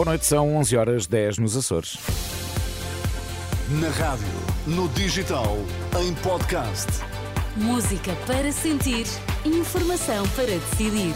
[0.00, 1.98] Boa noite, são 11 horas 10 nos Açores.
[3.68, 4.26] Na rádio,
[4.66, 5.58] no digital,
[6.00, 6.86] em podcast.
[7.54, 9.04] Música para sentir,
[9.44, 11.14] informação para decidir.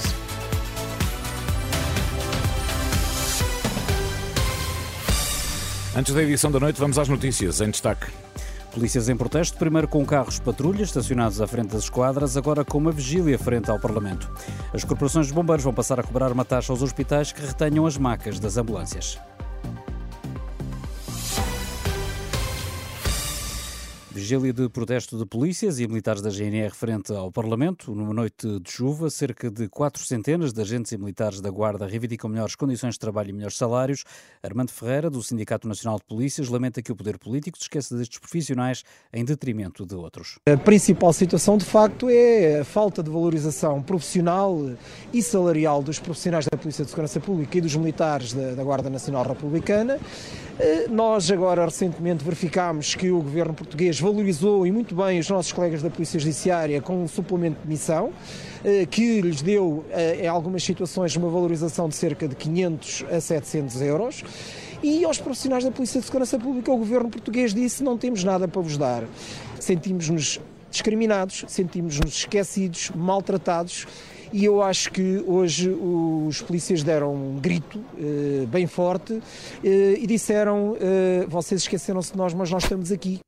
[5.96, 8.12] Antes da edição da noite, vamos às notícias em destaque.
[8.74, 12.90] Polícias em protesto, primeiro com carros patrulhas estacionados à frente das esquadras, agora com uma
[12.90, 14.28] vigília frente ao Parlamento.
[14.72, 17.96] As corporações de bombeiros vão passar a cobrar uma taxa aos hospitais que retenham as
[17.96, 19.16] macas das ambulâncias.
[24.14, 27.92] Vigília de protesto de polícias e militares da GNR frente ao Parlamento.
[27.92, 32.30] Numa noite de chuva, cerca de quatro centenas de agentes e militares da Guarda reivindicam
[32.30, 34.04] melhores condições de trabalho e melhores salários.
[34.40, 38.20] Armando Ferreira, do Sindicato Nacional de Polícias, lamenta que o poder político se esqueça destes
[38.20, 40.38] profissionais em detrimento de outros.
[40.48, 44.56] A principal situação, de facto, é a falta de valorização profissional
[45.12, 48.88] e salarial dos profissionais da Polícia de Segurança Pública e dos militares da, da Guarda
[48.88, 49.98] Nacional Republicana.
[50.56, 55.50] Eh, nós agora recentemente verificámos que o governo português valorizou e muito bem os nossos
[55.50, 58.12] colegas da Polícia Judiciária com um suplemento de missão
[58.62, 63.20] eh, que lhes deu eh, em algumas situações uma valorização de cerca de 500 a
[63.20, 64.22] 700 euros.
[64.82, 68.46] E aos profissionais da Polícia de Segurança Pública o governo português disse não temos nada
[68.46, 69.04] para vos dar.
[69.58, 70.38] Sentimos-nos
[70.70, 73.86] discriminados, sentimos-nos esquecidos, maltratados
[74.34, 79.22] e eu acho que hoje os polícias deram um grito eh, bem forte
[79.62, 83.20] eh, e disseram: eh, vocês esqueceram-se de nós, mas nós estamos aqui.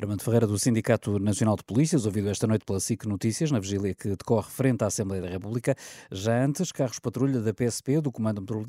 [0.00, 3.92] Armando Ferreira, do Sindicato Nacional de Polícias, ouvido esta noite pela SIC Notícias, na vigília
[3.92, 5.74] que decorre frente à Assembleia da República.
[6.12, 8.64] Já antes, carros patrulha da PSP, do Comando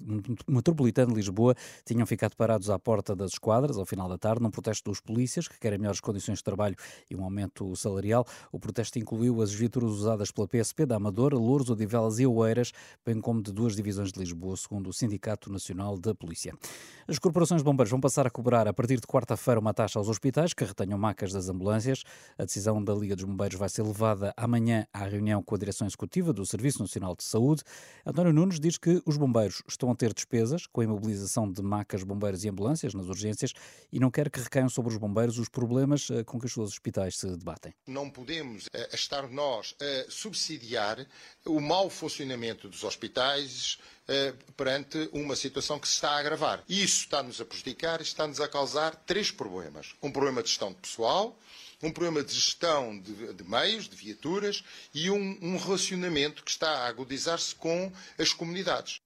[0.48, 1.54] Metropolitano de Lisboa,
[1.86, 5.48] tinham ficado parados à porta das esquadras, ao final da tarde, num protesto dos polícias,
[5.48, 6.76] que querem melhores condições de trabalho
[7.08, 8.26] e um aumento salarial.
[8.52, 12.72] O protesto incluiu as viaturas usadas pela PSP da Amadora, Louros, Odivelas e Oeiras,
[13.06, 16.56] bem como de duas divisões de Lisboa, segundo o Sindicato Nacional da Polícia.
[17.08, 20.10] As corporações de bombeiros vão passar a cobrar, a partir de quarta-feira, uma taxa aos
[20.10, 20.98] hospitais que retenham
[21.28, 22.04] das ambulâncias.
[22.38, 25.86] A decisão da Liga dos Bombeiros vai ser levada amanhã à reunião com a Direção
[25.86, 27.64] Executiva do Serviço Nacional de Saúde.
[28.06, 32.04] António Nunes diz que os bombeiros estão a ter despesas com a imobilização de macas,
[32.04, 33.54] bombeiros e ambulâncias nas urgências
[33.92, 36.70] e não quer que recaiam sobre os bombeiros os problemas eh, com que os seus
[36.72, 37.74] hospitais se debatem.
[37.88, 41.06] Não podemos uh, estar nós a subsidiar
[41.46, 43.78] o mau funcionamento dos hospitais,
[44.58, 46.64] perante uma situação que se está a agravar.
[46.68, 49.96] E isso está-nos a prejudicar e está-nos a causar três problemas.
[50.02, 51.38] Um problema de gestão de pessoal,
[51.82, 56.70] um problema de gestão de, de meios, de viaturas e um, um relacionamento que está
[56.70, 59.00] a agudizar-se com as comunidades.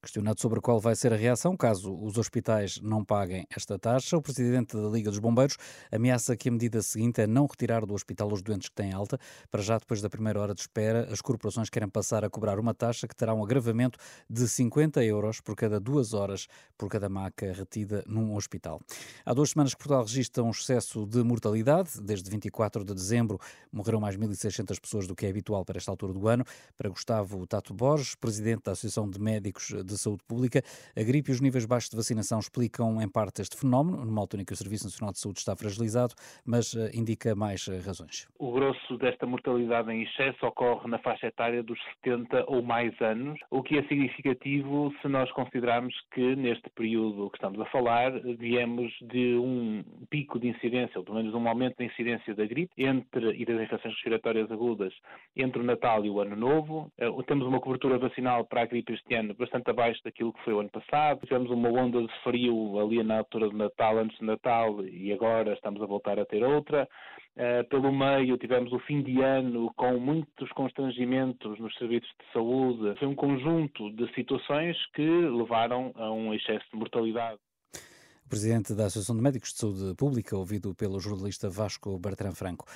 [0.00, 4.22] Questionado sobre qual vai ser a reação caso os hospitais não paguem esta taxa, o
[4.22, 5.56] presidente da Liga dos Bombeiros
[5.90, 9.18] ameaça que a medida seguinte é não retirar do hospital os doentes que têm alta.
[9.50, 12.72] Para já, depois da primeira hora de espera, as corporações querem passar a cobrar uma
[12.72, 13.98] taxa que terá um agravamento
[14.30, 18.80] de 50 euros por cada duas horas por cada maca retida num hospital.
[19.26, 22.00] Há duas semanas que Portugal registra um excesso de mortalidade.
[22.00, 23.40] Desde 24 de dezembro
[23.72, 26.44] morreram mais 1.600 pessoas do que é habitual para esta altura do ano.
[26.76, 30.62] Para Gustavo Tato Borges, presidente da Associação de Médicos de Saúde Pública.
[30.96, 34.42] A gripe e os níveis baixos de vacinação explicam em parte este fenómeno, numa altura
[34.42, 36.14] em que o Serviço Nacional de Saúde está fragilizado,
[36.46, 38.28] mas uh, indica mais uh, razões.
[38.38, 43.38] O grosso desta mortalidade em excesso ocorre na faixa etária dos 70 ou mais anos,
[43.50, 48.92] o que é significativo se nós considerarmos que neste período que estamos a falar viemos
[49.02, 53.32] de um pico de incidência, ou pelo menos um aumento da incidência da gripe entre,
[53.40, 54.92] e das infecções respiratórias agudas
[55.36, 56.90] entre o Natal e o Ano Novo.
[57.00, 60.52] Uh, temos uma cobertura vacinal para a gripe este ano bastante abaixo daquilo que foi
[60.52, 61.20] o ano passado.
[61.20, 65.54] Tivemos uma onda de frio ali na altura do Natal, antes do Natal, e agora
[65.54, 66.88] estamos a voltar a ter outra.
[67.36, 72.98] Uh, pelo meio tivemos o fim de ano com muitos constrangimentos nos serviços de saúde.
[72.98, 77.38] Foi um conjunto de situações que levaram a um excesso de mortalidade.
[78.26, 82.66] O presidente da Associação de Médicos de Saúde Pública, ouvido pelo jornalista Vasco Bertrand Franco.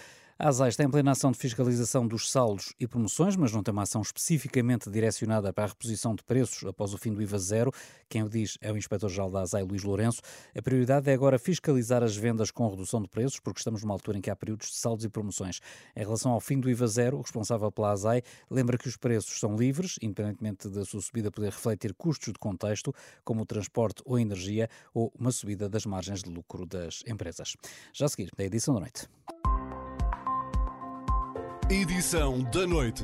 [0.42, 3.70] A ASAI está em plena ação de fiscalização dos saldos e promoções, mas não tem
[3.70, 7.70] uma ação especificamente direcionada para a reposição de preços após o fim do IVA zero.
[8.08, 10.20] Quem o diz é o inspetor-geral da ASAI, Luís Lourenço.
[10.52, 14.18] A prioridade é agora fiscalizar as vendas com redução de preços, porque estamos numa altura
[14.18, 15.60] em que há períodos de saldos e promoções.
[15.94, 19.38] Em relação ao fim do IVA zero, o responsável pela ASAI lembra que os preços
[19.38, 22.92] são livres, independentemente da sua subida poder refletir custos de contexto,
[23.24, 27.54] como o transporte ou a energia, ou uma subida das margens de lucro das empresas.
[27.92, 29.06] Já a seguir, da edição da noite.
[31.72, 33.02] Edição da noite.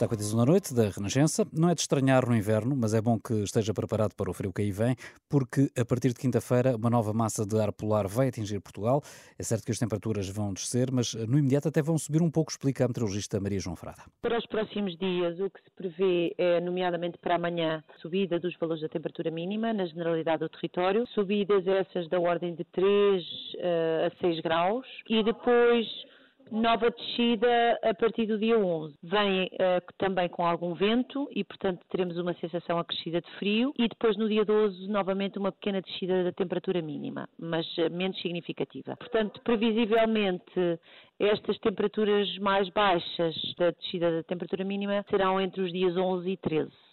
[0.00, 1.46] Está com a edição da noite da Renascença.
[1.52, 4.50] Não é de estranhar no inverno, mas é bom que esteja preparado para o frio
[4.50, 4.96] que aí vem,
[5.28, 9.02] porque a partir de quinta-feira uma nova massa de ar polar vai atingir Portugal.
[9.38, 12.50] É certo que as temperaturas vão descer, mas no imediato até vão subir um pouco,
[12.50, 14.04] explica a meteorologista Maria João Frada.
[14.22, 18.80] Para os próximos dias, o que se prevê é, nomeadamente para amanhã, subida dos valores
[18.80, 23.26] da temperatura mínima na generalidade do território, subidas essas da ordem de 3 uh,
[23.58, 25.86] eh, a 6 graus, e depois
[26.50, 28.94] nova descida a partir do dia 11.
[29.02, 33.88] Vem uh, também com algum vento e, portanto, teremos uma sensação acrescida de frio e
[33.88, 38.96] depois no dia 12 novamente uma pequena descida da temperatura mínima, mas uh, menos significativa.
[38.96, 40.78] Portanto, previsivelmente
[41.18, 46.36] estas temperaturas mais baixas da descida da temperatura mínima serão entre os dias 11 e
[46.36, 46.89] 13.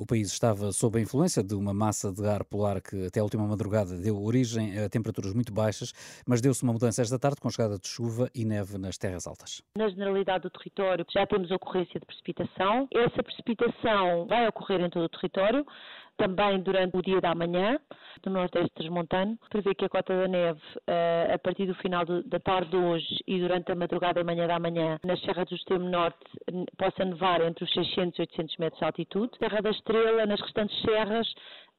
[0.00, 3.22] O país estava sob a influência de uma massa de ar polar que até a
[3.24, 5.92] última madrugada deu origem a temperaturas muito baixas,
[6.24, 9.60] mas deu-se uma mudança esta tarde com chegada de chuva e neve nas terras altas.
[9.76, 12.86] Na generalidade do território já temos ocorrência de precipitação.
[12.94, 15.66] Essa precipitação vai ocorrer em todo o território
[16.18, 17.78] também durante o dia da manhã,
[18.26, 19.38] no Nordeste Transmontano.
[19.48, 22.76] Prevê que a cota da neve, uh, a partir do final do, da tarde de
[22.76, 26.18] hoje e durante a madrugada e manhã da manhã, nas serras do extremo norte,
[26.76, 29.38] possa nevar entre os 600 e 800 metros de altitude.
[29.38, 31.28] Serra da Estrela, nas restantes serras,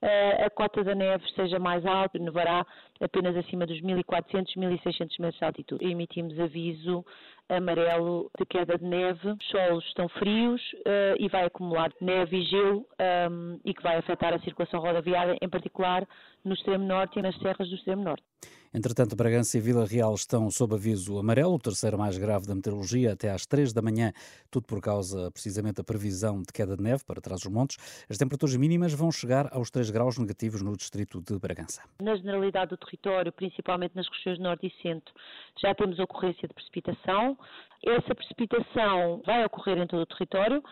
[0.02, 2.66] uh, a cota da neve seja mais alta, nevará
[3.02, 5.86] apenas acima dos 1400, 1600 metros de altitude.
[5.86, 7.06] Emitimos aviso
[7.50, 12.42] amarelo de queda de neve, os solos estão frios uh, e vai acumular neve e
[12.44, 12.86] gelo
[13.32, 16.08] um, e que vai afetar a circulação rodoviária, em particular
[16.44, 18.24] no extremo norte e nas serras do extremo norte.
[18.72, 23.14] Entretanto, Bragança e Vila Real estão sob aviso amarelo, o terceiro mais grave da meteorologia,
[23.14, 24.14] até às três da manhã,
[24.52, 28.06] tudo por causa, precisamente, da previsão de queda de neve para trás dos montes.
[28.08, 31.82] As temperaturas mínimas vão chegar aos 3 graus negativos no distrito de Bragança.
[32.00, 35.16] Na generalidade do território, principalmente nas regiões norte e centro,
[35.60, 37.36] já temos ocorrência de precipitação.
[37.84, 40.64] Essa precipitação vai ocorrer em todo o território,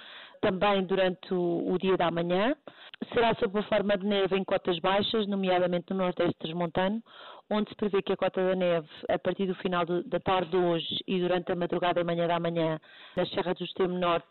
[0.41, 2.55] também durante o, o dia da manhã.
[3.13, 7.01] Será sob a forma de neve em cotas baixas, nomeadamente no Nordeste Transmontano,
[7.49, 10.51] onde se prevê que a cota da neve, a partir do final do, da tarde
[10.51, 12.79] de hoje e durante a madrugada e manhã da manhã,
[13.15, 14.27] nas serras do extremo norte,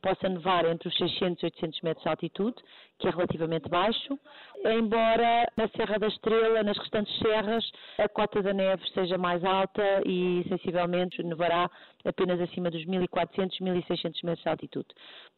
[0.00, 2.56] possa nevar entre os 600 e 800 metros de altitude,
[2.98, 4.18] que é relativamente baixo,
[4.64, 7.64] embora na Serra da Estrela, nas restantes serras,
[7.98, 11.68] a cota da neve seja mais alta e sensivelmente nevará
[12.04, 14.88] apenas acima dos 1400, 1600 metros de altitude.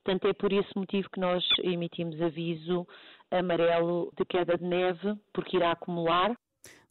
[0.05, 2.87] Portanto, é por esse motivo que nós emitimos aviso
[3.31, 6.37] amarelo de queda de neve, porque irá acumular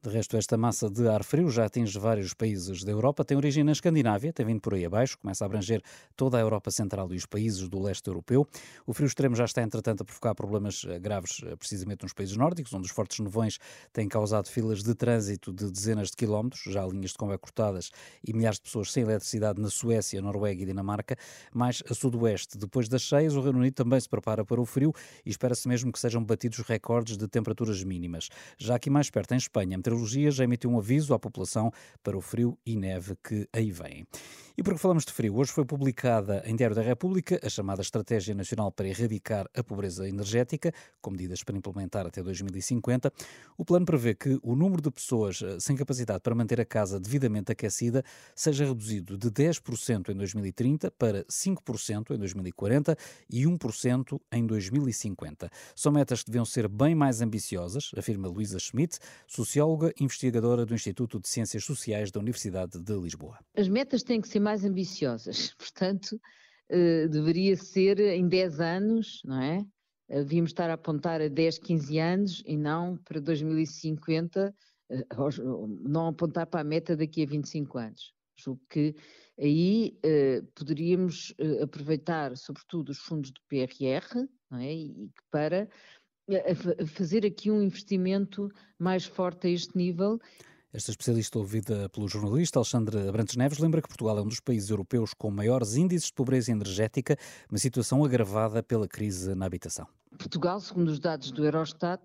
[0.04, 3.64] de resto, esta massa de ar frio já atinge vários países da Europa, tem origem
[3.64, 5.82] na Escandinávia, tem vindo por aí abaixo, começa a abranger
[6.14, 8.46] toda a Europa Central e os países do leste europeu.
[8.86, 12.36] O frio extremo já está, entretanto, a provocar problemas eh, graves, eh, precisamente nos países
[12.36, 13.60] nórdicos, onde os fortes nevões
[13.94, 17.90] têm causado filas de trânsito de dezenas de quilómetros, já linhas de comboio cortadas
[18.28, 21.16] e milhares de pessoas sem eletricidade na Suécia, Noruega e Dinamarca.
[21.54, 24.92] Mais a sudoeste, depois das cheias, o Reino Unido também se prepara para o frio
[25.26, 28.28] e espera-se mesmo que sejam batidos recordes de temperaturas mínimas.
[28.58, 32.22] Já aqui mais perto, em Espanha, Meteorologia já emitiu um aviso à população para o
[32.22, 34.08] frio e neve que aí vem.
[34.56, 38.36] E porque falamos de frio, hoje foi publicada em Diário da República a chamada Estratégia
[38.36, 43.12] Nacional para Erradicar a Pobreza Energética, com medidas para implementar até 2050.
[43.58, 47.00] O plano prevê que o número de pessoas eh, sem capacidade para manter a casa
[47.00, 48.06] devidamente aquecida
[48.36, 52.96] seja reduzido de 10% em 2030 para 5% em 2040
[53.32, 55.50] e 1% em 2050.
[55.76, 61.20] São metas que deviam ser bem mais ambiciosas, afirma Luísa Schmidt, socióloga investigadora do Instituto
[61.20, 63.40] de Ciências Sociais da Universidade de Lisboa.
[63.56, 66.20] As metas têm que ser mais ambiciosas, portanto,
[66.70, 69.66] eh, deveria ser em 10 anos, não é?
[70.10, 74.56] Eh, devíamos estar a apontar a 10, 15 anos e não para 2050,
[74.90, 75.06] eh,
[75.82, 78.14] não apontar para a meta daqui a 25 anos.
[78.36, 78.96] Julgo que
[79.40, 79.96] aí
[80.56, 84.74] poderíamos aproveitar, sobretudo, os fundos do PRR, não é?
[84.74, 85.70] E para
[86.88, 88.50] fazer aqui um investimento
[88.80, 90.20] mais forte a este nível
[90.74, 94.72] esta especialista ouvida pelo jornalista Alexandre Abrantes Neves lembra que Portugal é um dos países
[94.72, 97.16] europeus com maiores índices de pobreza energética,
[97.48, 99.88] uma situação agravada pela crise na habitação.
[100.18, 102.02] Portugal, segundo os dados do Eurostat,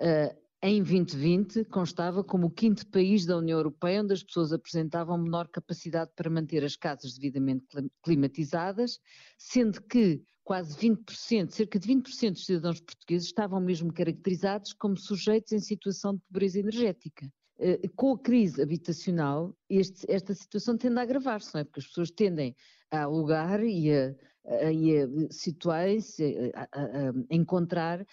[0.00, 5.16] eh, em 2020 constava como o quinto país da União Europeia onde as pessoas apresentavam
[5.16, 7.64] menor capacidade para manter as casas devidamente
[8.02, 8.98] climatizadas,
[9.38, 15.52] sendo que quase 20%, cerca de 20% dos cidadãos portugueses estavam mesmo caracterizados como sujeitos
[15.52, 17.32] em situação de pobreza energética.
[17.60, 21.64] Eh, com a crise habitacional, este, esta situação tende a agravar-se, não é?
[21.64, 22.56] Porque as pessoas tendem
[22.90, 24.06] a alugar e a,
[24.44, 28.04] a, a situarem-se, a, a, encontrar,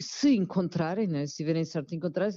[0.00, 1.26] se encontrarem, é?
[1.26, 2.30] se tiverem sorte de encontrar,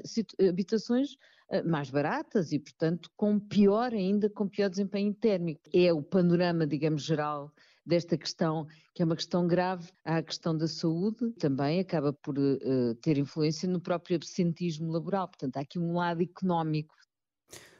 [0.49, 1.15] habitações
[1.49, 5.61] eh, mais baratas e, portanto, com pior ainda, com pior desempenho térmico.
[5.73, 7.53] É o panorama, digamos, geral
[7.85, 9.89] desta questão, que é uma questão grave.
[10.03, 15.27] Há a questão da saúde, também acaba por uh, ter influência no próprio absentismo laboral.
[15.27, 16.93] Portanto, há aqui um lado económico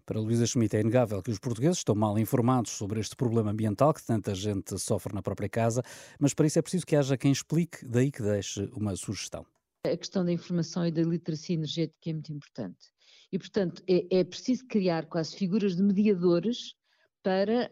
[0.06, 3.92] para Luísa Schmidt é inegável que os portugueses estão mal informados sobre este problema ambiental
[3.92, 5.82] que tanta gente sofre na própria casa,
[6.20, 9.44] mas para isso é preciso que haja quem explique, daí que deixe uma sugestão.
[9.84, 12.92] A questão da informação e da literacia energética é muito importante.
[13.32, 16.76] E, portanto, é, é preciso criar quase figuras de mediadores
[17.24, 17.72] para,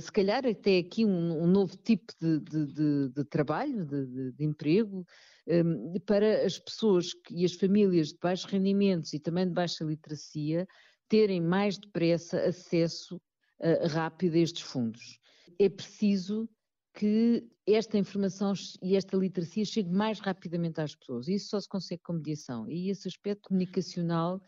[0.00, 5.06] se calhar, até aqui um, um novo tipo de, de, de, de trabalho, de, emprego,
[5.46, 10.66] um, para as pessoas e as famílias de baixos rendimentos e também de baixa literacia
[11.08, 15.20] terem mais depressa acesso uh, rápido a estes fundos.
[15.58, 16.48] É preciso
[16.94, 21.28] que esta informação e esta literacia chegue mais rapidamente às pessoas.
[21.28, 22.68] Isso só se consegue com mediação.
[22.68, 24.40] E esse aspecto comunicacional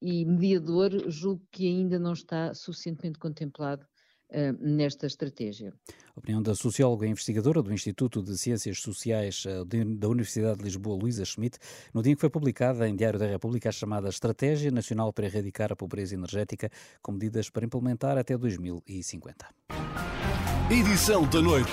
[0.00, 3.84] e mediador julgo que ainda não está suficientemente contemplado
[4.30, 5.72] uh, nesta estratégia.
[6.14, 10.64] A opinião da socióloga e investigadora do Instituto de Ciências Sociais de, da Universidade de
[10.64, 11.58] Lisboa, Luísa Schmidt,
[11.92, 15.26] no dia em que foi publicada em Diário da República a chamada Estratégia Nacional para
[15.26, 16.70] Erradicar a Pobreza Energética,
[17.02, 19.46] com medidas para implementar até 2050.
[20.70, 21.70] Edição da noite.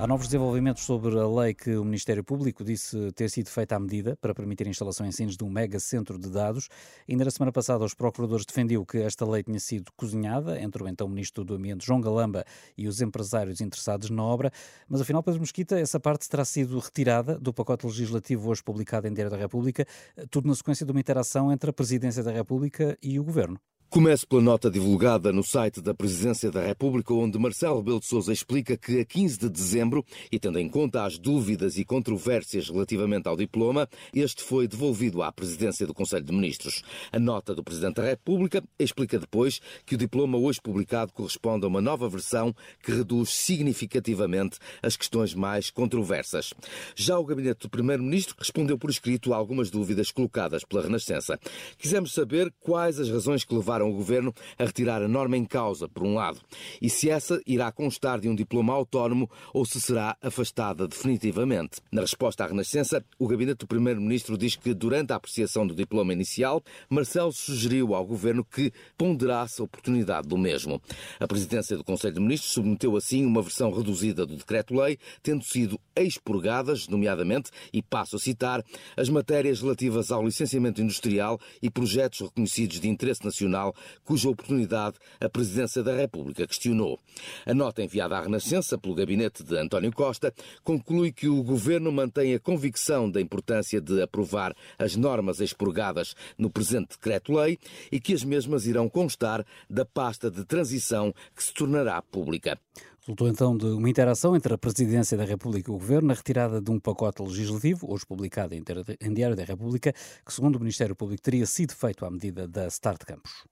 [0.00, 3.80] Há novos desenvolvimentos sobre a lei que o Ministério Público disse ter sido feita à
[3.80, 6.68] medida para permitir a instalação em Sines de um mega centro de dados.
[7.08, 10.88] Ainda na semana passada, os procuradores defendiam que esta lei tinha sido cozinhada entre o
[10.88, 12.44] então Ministro do Ambiente, João Galamba,
[12.76, 14.52] e os empresários interessados na obra,
[14.88, 19.12] mas afinal, Pedro Mesquita, essa parte terá sido retirada do pacote legislativo hoje publicado em
[19.12, 19.84] Diário da República,
[20.30, 23.58] tudo na sequência de uma interação entre a Presidência da República e o Governo.
[23.90, 28.30] Começo pela nota divulgada no site da Presidência da República, onde Marcelo Rebelo de Sousa
[28.34, 33.26] explica que a 15 de dezembro, e tendo em conta as dúvidas e controvérsias relativamente
[33.28, 36.82] ao diploma, este foi devolvido à Presidência do Conselho de Ministros.
[37.10, 41.68] A nota do Presidente da República explica depois que o diploma hoje publicado corresponde a
[41.68, 46.52] uma nova versão que reduz significativamente as questões mais controversas.
[46.94, 51.40] Já o gabinete do Primeiro-Ministro respondeu por escrito a algumas dúvidas colocadas pela Renascença.
[51.78, 55.44] Quisemos saber quais as razões que levaram levaram o governo a retirar a norma em
[55.44, 56.40] causa, por um lado,
[56.82, 61.80] e se essa irá constar de um diploma autónomo ou se será afastada definitivamente.
[61.92, 66.12] Na resposta à Renascença, o gabinete do primeiro-ministro diz que, durante a apreciação do diploma
[66.12, 70.80] inicial, Marcelo sugeriu ao governo que ponderasse a oportunidade do mesmo.
[71.20, 75.78] A presidência do Conselho de Ministros submeteu assim uma versão reduzida do decreto-lei, tendo sido
[75.96, 78.64] expurgadas, nomeadamente, e passo a citar,
[78.96, 83.67] as matérias relativas ao licenciamento industrial e projetos reconhecidos de interesse nacional
[84.04, 86.98] cuja oportunidade a Presidência da República questionou.
[87.46, 90.32] A nota enviada à Renascença pelo gabinete de António Costa
[90.62, 96.50] conclui que o governo mantém a convicção da importância de aprovar as normas expurgadas no
[96.50, 97.58] presente decreto-lei
[97.90, 102.58] e que as mesmas irão constar da pasta de transição que se tornará pública.
[103.00, 106.60] Resultou então de uma interação entre a Presidência da República e o Governo na retirada
[106.60, 111.22] de um pacote legislativo, hoje publicado em Diário da República, que, segundo o Ministério Público,
[111.22, 113.46] teria sido feito à medida da Start Campus.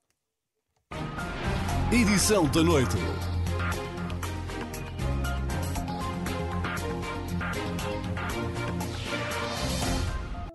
[1.93, 2.97] Edição da noite.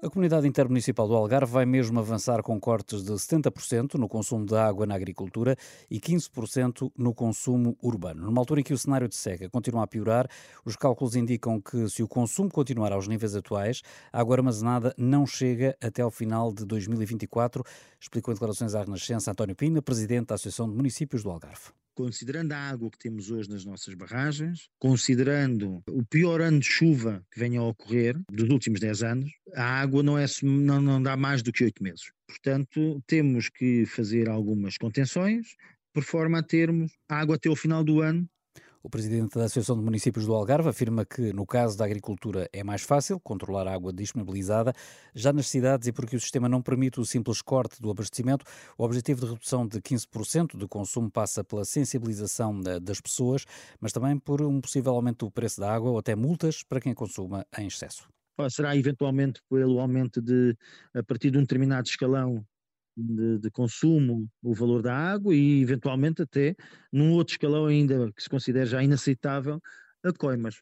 [0.03, 4.55] A comunidade intermunicipal do Algarve vai mesmo avançar com cortes de 70% no consumo de
[4.55, 5.55] água na agricultura
[5.91, 8.25] e 15% no consumo urbano.
[8.25, 10.27] Numa altura em que o cenário de seca continua a piorar,
[10.65, 15.27] os cálculos indicam que se o consumo continuar aos níveis atuais, a água armazenada não
[15.27, 17.63] chega até ao final de 2024,
[17.99, 21.69] explicou em declarações à Renascença António Pina, presidente da Associação de Municípios do Algarve
[22.01, 27.23] considerando a água que temos hoje nas nossas barragens, considerando o pior ano de chuva
[27.31, 31.15] que venha a ocorrer dos últimos 10 anos, a água não, é, não, não dá
[31.15, 32.11] mais do que 8 meses.
[32.27, 35.55] Portanto, temos que fazer algumas contenções,
[35.93, 38.27] por forma a termos água até o final do ano
[38.83, 42.63] o presidente da Associação de Municípios do Algarve afirma que, no caso da agricultura, é
[42.63, 44.73] mais fácil controlar a água disponibilizada.
[45.13, 48.45] Já nas cidades, e porque o sistema não permite o simples corte do abastecimento,
[48.77, 53.45] o objetivo de redução de 15% do consumo passa pela sensibilização das pessoas,
[53.79, 56.93] mas também por um possível aumento do preço da água ou até multas para quem
[56.93, 58.07] consuma em excesso
[58.49, 60.55] será eventualmente pelo aumento de,
[60.93, 62.45] a partir de um determinado escalão,
[62.95, 66.55] de, de, consumo o valor da água e eventualmente até
[66.91, 69.59] num outro escalão ainda que se considera já inaceitável
[70.03, 70.55] a coimas.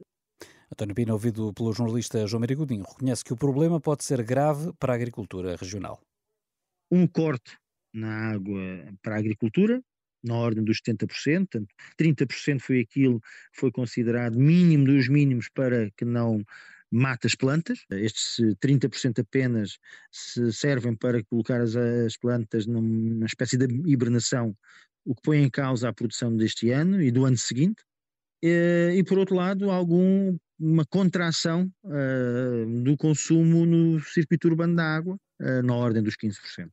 [0.72, 4.72] António Pina, ouvido pelo jornalista João Maria Godinho, reconhece que o problema pode ser grave
[4.80, 6.00] para a agricultura regional.
[6.92, 7.58] Um corte
[7.94, 8.62] na água
[9.02, 9.82] para a agricultura,
[10.24, 11.66] na ordem dos 70%,
[11.98, 16.44] 30% foi aquilo que foi considerado mínimo dos mínimos para que não
[16.92, 17.86] mata as plantas.
[17.92, 19.78] Estes 30% apenas
[20.12, 24.56] se servem para colocar as, as plantas numa espécie de hibernação,
[25.06, 27.84] o que põe em causa a produção deste ano e do ano seguinte.
[28.42, 34.84] e, e por outro lado, algum uma contração uh, do consumo no circuito urbano da
[34.84, 36.70] água, uh, na ordem dos 15%.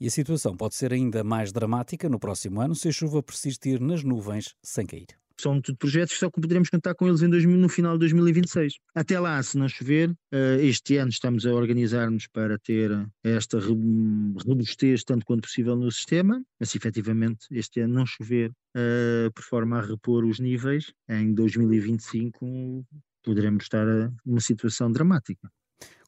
[0.00, 3.80] E a situação pode ser ainda mais dramática no próximo ano se a chuva persistir
[3.80, 5.06] nas nuvens sem cair.
[5.44, 8.78] São tudo projetos que só poderemos contar com eles em 2000, no final de 2026.
[8.94, 12.90] Até lá, se não chover, uh, este ano estamos a organizar-nos para ter
[13.22, 19.30] esta robustez tanto quanto possível no sistema, mas se efetivamente este ano não chover, uh,
[19.34, 22.82] por forma a repor os níveis, em 2025
[23.22, 23.86] poderemos estar
[24.24, 25.50] numa situação dramática.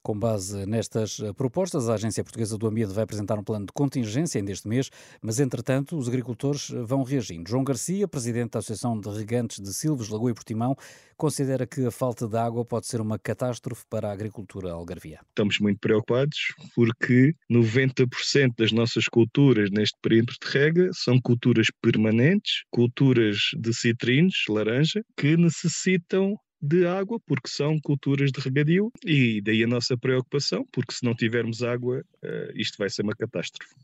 [0.07, 3.73] Com base nestas eh, propostas, a Agência Portuguesa do Ambiente vai apresentar um plano de
[3.73, 4.89] contingência ainda este mês,
[5.21, 7.51] mas entretanto os agricultores eh, vão reagindo.
[7.51, 10.77] João Garcia, presidente da Associação de Regantes de Silves, Lagoa e Portimão,
[11.17, 15.19] considera que a falta de água pode ser uma catástrofe para a agricultura algarvia.
[15.29, 22.63] Estamos muito preocupados porque 90% das nossas culturas neste perímetro de rega são culturas permanentes,
[22.71, 29.63] culturas de citrinos, laranja, que necessitam de água, porque são culturas de regadio, e daí
[29.63, 33.75] a nossa preocupação, porque se não tivermos água, uh, isto vai ser uma catástrofe.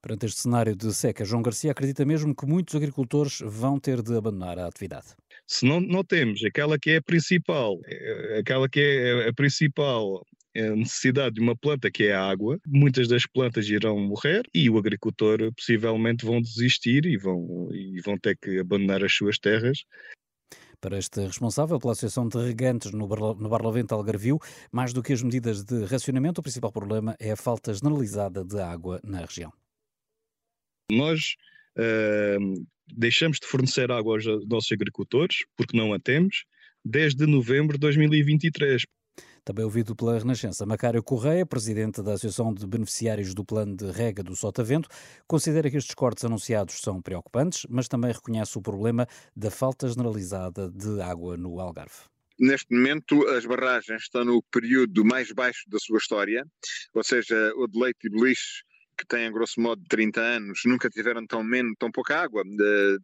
[0.00, 4.16] Perante este cenário de seca, João Garcia acredita mesmo que muitos agricultores vão ter de
[4.16, 5.08] abandonar a atividade.
[5.46, 10.26] Se não, não temos aquela que é a principal, eh, aquela que é a principal
[10.56, 14.68] a necessidade de uma planta que é a água, muitas das plantas irão morrer e
[14.68, 19.84] o agricultor possivelmente vão desistir e vão, e vão ter que abandonar as suas terras
[20.82, 24.38] para este responsável pela Associação de Regantes no, Barlavento Algarvio,
[24.70, 28.60] mais do que as medidas de racionamento, o principal problema é a falta generalizada de
[28.60, 29.52] água na região.
[30.90, 31.36] Nós
[31.78, 36.44] uh, deixamos de fornecer água aos nossos agricultores, porque não a temos,
[36.84, 38.82] desde novembro de 2023.
[39.44, 44.22] Também ouvido pela Renascença, Macário Correia, presidente da Associação de Beneficiários do Plano de Rega
[44.22, 44.88] do Sotavento,
[45.26, 50.70] considera que estes cortes anunciados são preocupantes, mas também reconhece o problema da falta generalizada
[50.70, 52.04] de água no Algarve.
[52.38, 56.46] Neste momento, as barragens estão no período mais baixo da sua história,
[56.94, 58.62] ou seja, o de Leite e Beliche,
[58.96, 62.42] que têm, grosso modo, 30 anos, nunca tiveram tão, menos, tão pouca água.
[62.44, 62.98] De,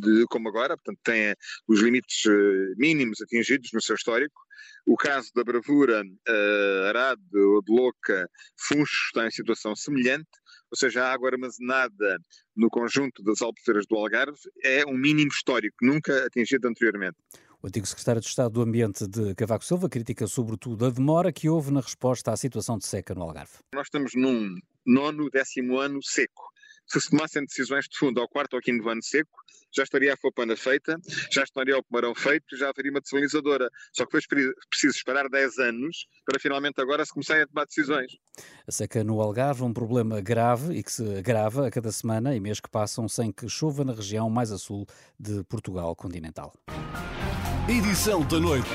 [0.00, 1.34] de, como agora, portanto, têm
[1.66, 4.40] os limites eh, mínimos atingidos no seu histórico.
[4.84, 10.28] O caso da Bravura, uh, Arade ou de Louca, Funcho está em situação semelhante,
[10.70, 12.18] ou seja, a água armazenada
[12.56, 17.16] no conjunto das albufeiras do Algarve é um mínimo histórico, nunca atingido anteriormente.
[17.62, 21.48] O antigo secretário de Estado do Ambiente de Cavaco Silva critica sobretudo a demora que
[21.48, 23.52] houve na resposta à situação de seca no Algarve.
[23.72, 26.52] Nós estamos num nono, décimo ano seco
[26.86, 29.30] se se tomassem decisões de fundo ao quarto ou quinto ano seco,
[29.74, 30.98] já estaria a fopana feita,
[31.30, 33.70] já estaria o pomarão feito, já haveria uma desalinizadora.
[33.92, 38.12] Só que depois preciso esperar 10 anos para finalmente agora se começarem a tomar decisões.
[38.66, 42.40] A seca no Algarve, um problema grave e que se agrava a cada semana e
[42.40, 44.86] mês que passam sem que chova na região mais a sul
[45.18, 46.52] de Portugal continental.
[47.68, 48.68] Edição da noite.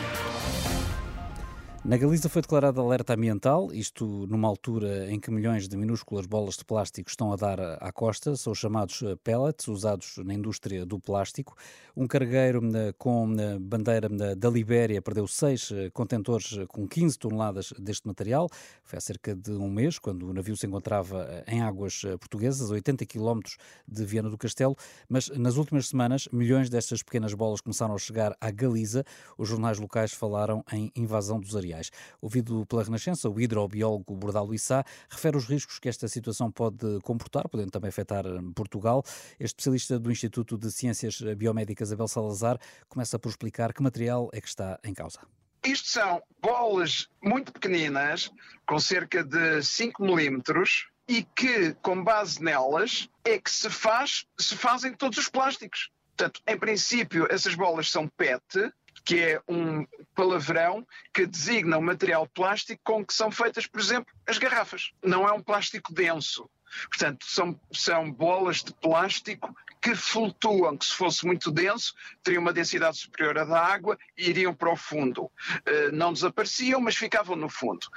[1.88, 6.58] Na Galiza foi declarada alerta ambiental, isto numa altura em que milhões de minúsculas bolas
[6.58, 10.86] de plástico estão a dar à costa, são os chamados eh, pellets, usados na indústria
[10.86, 11.56] do plástico.
[11.96, 18.06] Um cargueiro eh, com eh, bandeira da Libéria perdeu seis contentores com 15 toneladas deste
[18.06, 18.50] material.
[18.84, 22.74] Foi há cerca de um mês, quando o navio se encontrava em águas portuguesas, a
[22.74, 23.56] 80 quilómetros
[23.88, 24.76] de Viana do Castelo,
[25.08, 29.06] mas nas últimas semanas milhões destas pequenas bolas começaram a chegar à Galiza.
[29.38, 31.77] Os jornais locais falaram em invasão dos areais.
[32.22, 37.48] Ouvido pela Renascença, o hidrobiólogo Bordal Issa refere os riscos que esta situação pode comportar,
[37.50, 39.04] podendo também afetar eh, Portugal.
[39.40, 42.60] Este especialista do Instituto de Ciências Biomédicas, Abel Salazar,
[42.90, 45.20] começa por explicar que material é que está em causa.
[45.66, 48.32] Isto são bolas muito pequeninas,
[48.66, 54.56] com cerca de 5 milímetros, e que, com base nelas, é que se, faz, se
[54.56, 55.90] fazem todos os plásticos.
[56.16, 58.72] Portanto, em princípio, essas bolas são PET,
[59.08, 64.14] que é um palavrão que designa o material plástico com que são feitas, por exemplo,
[64.28, 64.92] as garrafas.
[65.02, 66.50] Não é um plástico denso.
[66.90, 72.52] Portanto, são, são bolas de plástico que flutuam, que se fosse muito denso, teriam uma
[72.52, 75.32] densidade superior à da água e iriam para o fundo.
[75.66, 77.88] Eh, não desapareciam, mas ficavam no fundo.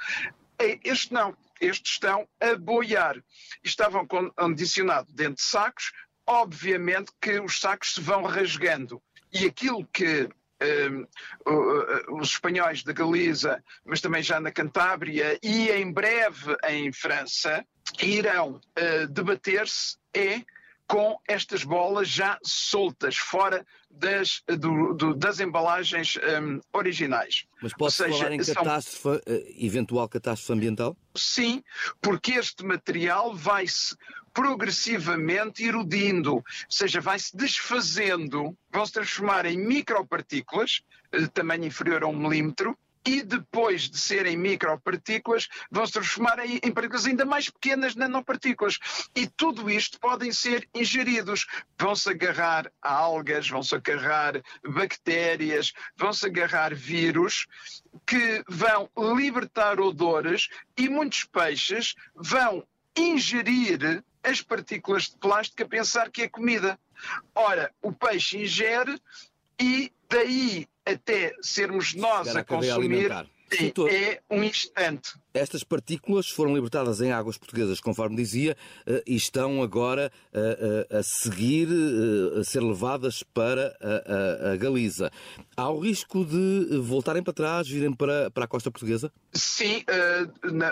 [0.81, 1.35] Este não.
[1.59, 3.21] Estes estão a boiar.
[3.61, 5.91] Estavam condicionados dentro de sacos.
[6.25, 9.03] Obviamente que os sacos se vão rasgando.
[9.33, 10.29] E aquilo que
[10.61, 11.05] Ehm,
[12.11, 17.65] os espanhóis da Galiza, mas também já na Cantábria e em breve em França,
[17.99, 20.43] irão uh, debater-se é
[20.87, 27.45] com estas bolas já soltas, fora das, do, do, das embalagens um, ehm, originais.
[27.61, 29.13] Mas pode-se falar em são...
[29.25, 30.97] Eh, eventual catástrofe ambiental?
[31.15, 31.63] Sim,
[32.01, 33.95] porque este material vai-se
[34.33, 42.07] progressivamente erudindo, ou seja, vai-se desfazendo, vão se transformar em micropartículas, de tamanho inferior a
[42.07, 47.49] um milímetro, e depois de serem micropartículas, vão se transformar em, em, partículas ainda mais
[47.49, 48.77] pequenas nanopartículas.
[49.15, 51.47] E tudo isto podem ser ingeridos.
[51.77, 57.47] Vão-se agarrar a algas, vão-se agarrar bactérias, vão-se agarrar vírus
[58.05, 62.65] que vão libertar odores e muitos peixes vão
[62.95, 66.79] ingerir as partículas de plástico a pensar que é comida.
[67.33, 68.99] Ora, o peixe ingere
[69.59, 73.11] e daí até sermos nós a consumir
[73.89, 75.13] é um instante.
[75.33, 80.97] Estas partículas foram libertadas em águas portuguesas, conforme dizia, eh, e estão agora eh, eh,
[80.97, 81.67] a seguir,
[82.39, 85.11] a ser levadas para a, Galiza.
[85.55, 89.11] Há o risco de voltarem para trás, virem para, para a costa portuguesa?
[89.33, 89.83] Sim,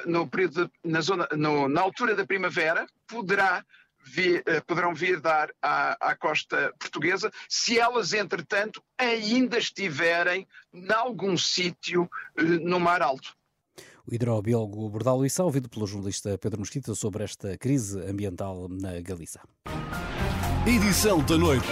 [0.06, 3.63] no período, na, zona, no, na altura da primavera, poderá
[4.10, 10.91] vir, eh, poderão vir dar à, à, costa portuguesa, se elas, entretanto, ainda estiverem em
[10.91, 13.38] algum sítio eh, no Mar Alto.
[14.06, 19.39] O hidrobiólogo Bordal Luís, ouvido pelo jornalista Pedro Mosquita sobre esta crise ambiental na Galiza.
[20.65, 21.67] Edição da noite.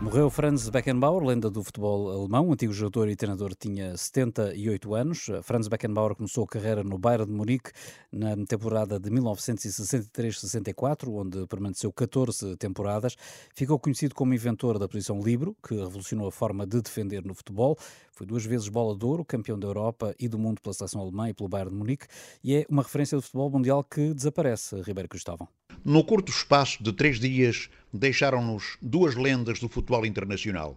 [0.00, 5.26] Morreu Franz Beckenbauer, lenda do futebol alemão, antigo jogador e treinador, tinha 78 anos.
[5.42, 7.72] Franz Beckenbauer começou a carreira no Bayern de Munique
[8.12, 13.16] na temporada de 1963-64, onde permaneceu 14 temporadas.
[13.56, 17.76] Ficou conhecido como inventor da posição libero, que revolucionou a forma de defender no futebol.
[18.12, 21.28] Foi duas vezes bola de ouro, campeão da Europa e do mundo pela seleção alemã
[21.28, 22.06] e pelo Bayern de Munique,
[22.44, 25.48] e é uma referência do futebol mundial que desaparece, Ribeiro Cristóvão.
[25.84, 30.76] No curto espaço de três dias, deixaram-nos duas lendas do futebol internacional.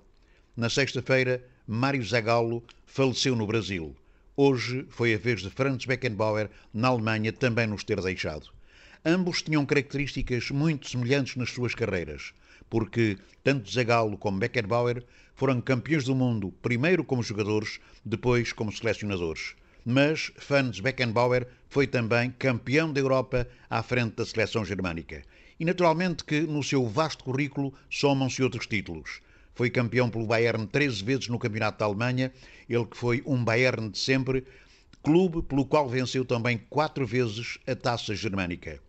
[0.56, 3.96] Na sexta-feira, Mário Zagallo faleceu no Brasil.
[4.38, 8.50] Hoje foi a vez de Franz Beckenbauer, na Alemanha, também nos ter deixado.
[9.04, 12.32] Ambos tinham características muito semelhantes nas suas carreiras,
[12.70, 19.56] porque tanto Zagallo como Beckenbauer foram campeões do mundo, primeiro como jogadores, depois como selecionadores
[19.86, 25.24] mas Franz Beckenbauer foi também campeão da Europa à frente da seleção germânica.
[25.60, 29.22] E naturalmente que no seu vasto currículo somam-se outros títulos.
[29.54, 32.32] Foi campeão pelo Bayern 13 vezes no Campeonato da Alemanha,
[32.67, 34.46] ele que foi um Bayern de sempre,
[35.04, 38.80] clube pelo qual venceu também quatro vezes a taça germânica.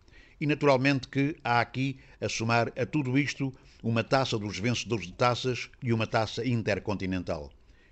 [0.41, 3.53] E naturalmente que há aqui a somar a tudo isto
[3.83, 7.51] uma taça dos vencedores de taças e uma taça intercontinental.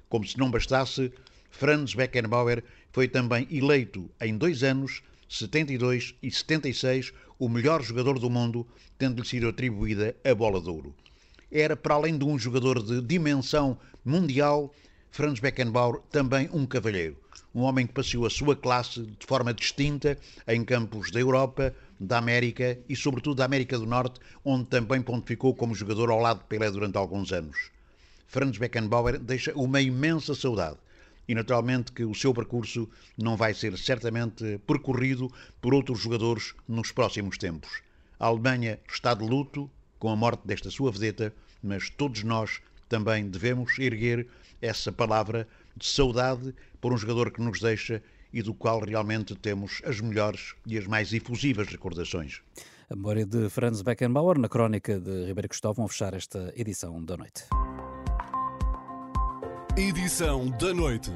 [0.09, 1.13] Como se não bastasse,
[1.51, 8.31] Franz Beckenbauer foi também eleito em dois anos, 72 e 76, o melhor jogador do
[8.31, 8.67] mundo,
[8.99, 10.95] tendo-lhe sido atribuída a bola de ouro.
[11.51, 14.73] Era, para além de um jogador de dimensão mundial,
[15.11, 17.17] Franz Beckenbauer também um cavalheiro.
[17.53, 22.19] Um homem que passeou a sua classe de forma distinta em campos da Europa, da
[22.19, 26.45] América e, sobretudo, da América do Norte, onde também pontificou como jogador ao lado de
[26.47, 27.71] Pelé durante alguns anos.
[28.29, 30.79] Franz Beckenbauer deixa uma imensa saudade
[31.31, 36.91] e naturalmente que o seu percurso não vai ser certamente percorrido por outros jogadores nos
[36.91, 37.83] próximos tempos.
[38.19, 43.31] A Alemanha está de luto com a morte desta sua vedeta, mas todos nós também
[43.31, 44.27] devemos erguer
[44.61, 49.81] essa palavra de saudade por um jogador que nos deixa e do qual realmente temos
[49.85, 52.43] as melhores e as mais efusivas recordações.
[52.91, 57.17] A memória de Franz Beckenbauer na crónica de Ribeiro Cristóvão a fechar esta edição da
[57.17, 57.45] noite
[59.77, 61.13] edição da noite.